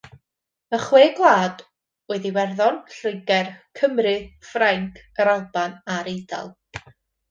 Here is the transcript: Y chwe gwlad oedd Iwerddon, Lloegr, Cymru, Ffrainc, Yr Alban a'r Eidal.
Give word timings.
Y 0.77 0.77
chwe 0.85 1.01
gwlad 1.19 1.61
oedd 2.15 2.25
Iwerddon, 2.31 2.81
Lloegr, 2.95 3.55
Cymru, 3.83 4.17
Ffrainc, 4.51 5.01
Yr 5.23 5.35
Alban 5.39 5.81
a'r 5.99 6.15
Eidal. 6.19 6.57